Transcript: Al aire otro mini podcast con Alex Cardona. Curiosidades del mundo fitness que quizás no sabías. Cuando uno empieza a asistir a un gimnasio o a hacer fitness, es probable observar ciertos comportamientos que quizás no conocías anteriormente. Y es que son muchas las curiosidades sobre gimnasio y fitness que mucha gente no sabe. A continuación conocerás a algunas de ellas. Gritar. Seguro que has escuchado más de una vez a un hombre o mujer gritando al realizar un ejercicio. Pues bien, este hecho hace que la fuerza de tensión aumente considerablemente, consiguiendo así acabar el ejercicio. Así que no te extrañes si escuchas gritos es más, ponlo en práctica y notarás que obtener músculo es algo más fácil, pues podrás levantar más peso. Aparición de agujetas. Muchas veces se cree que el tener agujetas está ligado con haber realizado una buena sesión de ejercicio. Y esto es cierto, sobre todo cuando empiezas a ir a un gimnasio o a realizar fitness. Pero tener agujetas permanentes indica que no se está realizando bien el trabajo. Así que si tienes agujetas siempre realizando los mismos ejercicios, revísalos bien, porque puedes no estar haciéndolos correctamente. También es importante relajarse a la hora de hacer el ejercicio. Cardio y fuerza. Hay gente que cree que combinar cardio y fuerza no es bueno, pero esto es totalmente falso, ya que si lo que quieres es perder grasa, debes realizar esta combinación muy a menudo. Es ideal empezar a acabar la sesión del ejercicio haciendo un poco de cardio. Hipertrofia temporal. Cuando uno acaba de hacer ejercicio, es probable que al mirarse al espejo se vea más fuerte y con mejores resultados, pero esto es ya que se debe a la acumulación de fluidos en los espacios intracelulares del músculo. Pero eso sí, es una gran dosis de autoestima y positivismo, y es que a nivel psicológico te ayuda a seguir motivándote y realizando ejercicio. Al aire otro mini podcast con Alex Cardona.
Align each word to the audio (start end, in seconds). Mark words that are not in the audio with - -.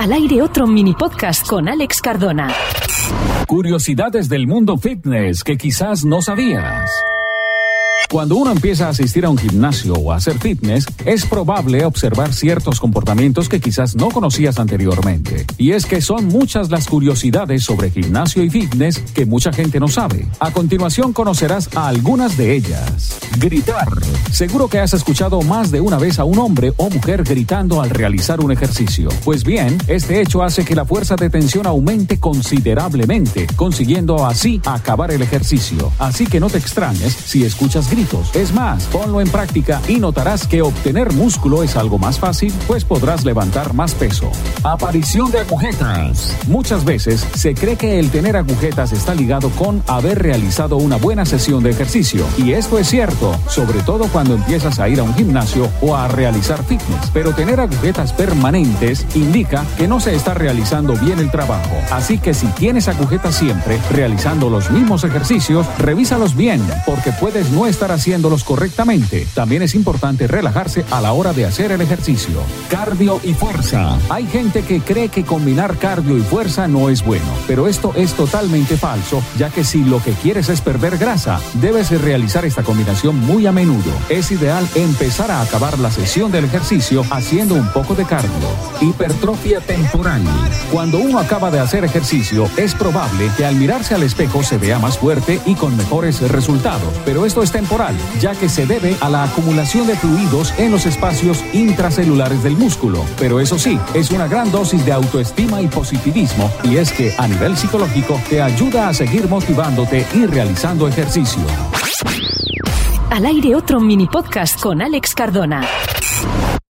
Al 0.00 0.14
aire 0.14 0.40
otro 0.40 0.66
mini 0.66 0.94
podcast 0.94 1.46
con 1.46 1.68
Alex 1.68 2.00
Cardona. 2.00 2.48
Curiosidades 3.46 4.30
del 4.30 4.46
mundo 4.46 4.78
fitness 4.78 5.44
que 5.44 5.58
quizás 5.58 6.06
no 6.06 6.22
sabías. 6.22 6.90
Cuando 8.08 8.36
uno 8.36 8.50
empieza 8.50 8.86
a 8.86 8.90
asistir 8.90 9.24
a 9.24 9.30
un 9.30 9.38
gimnasio 9.38 9.94
o 9.94 10.12
a 10.12 10.16
hacer 10.16 10.38
fitness, 10.38 10.86
es 11.04 11.26
probable 11.26 11.84
observar 11.84 12.32
ciertos 12.32 12.80
comportamientos 12.80 13.48
que 13.48 13.60
quizás 13.60 13.94
no 13.94 14.08
conocías 14.08 14.58
anteriormente. 14.58 15.46
Y 15.58 15.72
es 15.72 15.86
que 15.86 16.00
son 16.00 16.26
muchas 16.26 16.70
las 16.70 16.88
curiosidades 16.88 17.62
sobre 17.62 17.90
gimnasio 17.90 18.42
y 18.42 18.50
fitness 18.50 18.98
que 19.14 19.26
mucha 19.26 19.52
gente 19.52 19.78
no 19.78 19.88
sabe. 19.88 20.26
A 20.40 20.52
continuación 20.52 21.12
conocerás 21.12 21.68
a 21.76 21.88
algunas 21.88 22.36
de 22.36 22.56
ellas. 22.56 23.18
Gritar. 23.38 23.88
Seguro 24.32 24.68
que 24.68 24.80
has 24.80 24.94
escuchado 24.94 25.42
más 25.42 25.70
de 25.70 25.80
una 25.80 25.98
vez 25.98 26.18
a 26.18 26.24
un 26.24 26.38
hombre 26.38 26.72
o 26.78 26.90
mujer 26.90 27.22
gritando 27.22 27.80
al 27.80 27.90
realizar 27.90 28.40
un 28.40 28.50
ejercicio. 28.50 29.08
Pues 29.24 29.44
bien, 29.44 29.78
este 29.86 30.20
hecho 30.20 30.42
hace 30.42 30.64
que 30.64 30.74
la 30.74 30.84
fuerza 30.84 31.14
de 31.16 31.30
tensión 31.30 31.66
aumente 31.66 32.18
considerablemente, 32.18 33.46
consiguiendo 33.56 34.26
así 34.26 34.60
acabar 34.66 35.12
el 35.12 35.22
ejercicio. 35.22 35.92
Así 35.98 36.26
que 36.26 36.40
no 36.40 36.48
te 36.48 36.58
extrañes 36.58 37.12
si 37.12 37.44
escuchas 37.44 37.89
gritos 37.90 38.34
es 38.34 38.52
más, 38.52 38.84
ponlo 38.84 39.20
en 39.20 39.28
práctica 39.28 39.80
y 39.88 39.96
notarás 39.96 40.46
que 40.46 40.62
obtener 40.62 41.12
músculo 41.12 41.62
es 41.62 41.76
algo 41.76 41.98
más 41.98 42.18
fácil, 42.18 42.52
pues 42.66 42.84
podrás 42.84 43.24
levantar 43.24 43.74
más 43.74 43.94
peso. 43.94 44.30
Aparición 44.62 45.30
de 45.30 45.40
agujetas. 45.40 46.36
Muchas 46.46 46.84
veces 46.84 47.26
se 47.34 47.54
cree 47.54 47.76
que 47.76 47.98
el 47.98 48.10
tener 48.10 48.36
agujetas 48.36 48.92
está 48.92 49.14
ligado 49.14 49.50
con 49.50 49.82
haber 49.86 50.22
realizado 50.22 50.76
una 50.76 50.96
buena 50.96 51.24
sesión 51.24 51.62
de 51.62 51.70
ejercicio. 51.70 52.24
Y 52.38 52.52
esto 52.52 52.78
es 52.78 52.88
cierto, 52.88 53.34
sobre 53.48 53.80
todo 53.80 54.06
cuando 54.08 54.34
empiezas 54.34 54.78
a 54.78 54.88
ir 54.88 55.00
a 55.00 55.02
un 55.02 55.14
gimnasio 55.14 55.68
o 55.80 55.96
a 55.96 56.08
realizar 56.08 56.62
fitness. 56.64 57.10
Pero 57.12 57.32
tener 57.32 57.60
agujetas 57.60 58.12
permanentes 58.12 59.06
indica 59.14 59.64
que 59.76 59.88
no 59.88 60.00
se 60.00 60.14
está 60.14 60.34
realizando 60.34 60.94
bien 60.94 61.18
el 61.18 61.30
trabajo. 61.30 61.76
Así 61.90 62.18
que 62.18 62.34
si 62.34 62.46
tienes 62.48 62.88
agujetas 62.88 63.34
siempre 63.34 63.78
realizando 63.90 64.48
los 64.50 64.70
mismos 64.70 65.04
ejercicios, 65.04 65.66
revísalos 65.78 66.36
bien, 66.36 66.62
porque 66.86 67.12
puedes 67.12 67.50
no 67.50 67.66
estar 67.66 67.79
haciéndolos 67.88 68.44
correctamente. 68.44 69.26
También 69.34 69.62
es 69.62 69.74
importante 69.74 70.26
relajarse 70.26 70.84
a 70.90 71.00
la 71.00 71.12
hora 71.12 71.32
de 71.32 71.46
hacer 71.46 71.72
el 71.72 71.80
ejercicio. 71.80 72.42
Cardio 72.68 73.20
y 73.24 73.34
fuerza. 73.34 73.98
Hay 74.08 74.26
gente 74.26 74.62
que 74.62 74.80
cree 74.80 75.08
que 75.08 75.24
combinar 75.24 75.78
cardio 75.78 76.16
y 76.18 76.20
fuerza 76.20 76.68
no 76.68 76.90
es 76.90 77.02
bueno, 77.04 77.24
pero 77.46 77.66
esto 77.66 77.92
es 77.96 78.12
totalmente 78.12 78.76
falso, 78.76 79.22
ya 79.38 79.50
que 79.50 79.64
si 79.64 79.84
lo 79.84 80.02
que 80.02 80.12
quieres 80.12 80.48
es 80.48 80.60
perder 80.60 80.98
grasa, 80.98 81.40
debes 81.54 81.90
realizar 82.02 82.44
esta 82.44 82.62
combinación 82.62 83.18
muy 83.18 83.46
a 83.46 83.52
menudo. 83.52 83.92
Es 84.08 84.30
ideal 84.30 84.68
empezar 84.74 85.30
a 85.30 85.40
acabar 85.40 85.78
la 85.78 85.90
sesión 85.90 86.30
del 86.30 86.44
ejercicio 86.44 87.04
haciendo 87.10 87.54
un 87.54 87.68
poco 87.72 87.94
de 87.94 88.04
cardio. 88.04 88.30
Hipertrofia 88.80 89.60
temporal. 89.60 90.22
Cuando 90.72 90.98
uno 90.98 91.18
acaba 91.18 91.50
de 91.50 91.60
hacer 91.60 91.84
ejercicio, 91.84 92.48
es 92.56 92.74
probable 92.74 93.30
que 93.36 93.44
al 93.44 93.56
mirarse 93.56 93.94
al 93.94 94.02
espejo 94.02 94.42
se 94.42 94.58
vea 94.58 94.78
más 94.78 94.98
fuerte 94.98 95.40
y 95.46 95.54
con 95.54 95.76
mejores 95.76 96.20
resultados, 96.20 96.92
pero 97.04 97.26
esto 97.26 97.42
es 97.42 97.52
ya 98.20 98.32
que 98.32 98.48
se 98.48 98.66
debe 98.66 98.96
a 99.00 99.08
la 99.08 99.24
acumulación 99.24 99.86
de 99.86 99.94
fluidos 99.94 100.52
en 100.58 100.72
los 100.72 100.86
espacios 100.86 101.44
intracelulares 101.52 102.42
del 102.42 102.56
músculo. 102.56 103.04
Pero 103.16 103.38
eso 103.38 103.58
sí, 103.58 103.78
es 103.94 104.10
una 104.10 104.26
gran 104.26 104.50
dosis 104.50 104.84
de 104.84 104.92
autoestima 104.92 105.62
y 105.62 105.68
positivismo, 105.68 106.50
y 106.64 106.76
es 106.76 106.92
que 106.92 107.14
a 107.16 107.28
nivel 107.28 107.56
psicológico 107.56 108.20
te 108.28 108.42
ayuda 108.42 108.88
a 108.88 108.94
seguir 108.94 109.28
motivándote 109.28 110.04
y 110.14 110.26
realizando 110.26 110.88
ejercicio. 110.88 111.42
Al 113.10 113.26
aire 113.26 113.54
otro 113.54 113.80
mini 113.80 114.06
podcast 114.06 114.60
con 114.60 114.82
Alex 114.82 115.14
Cardona. 115.14 115.62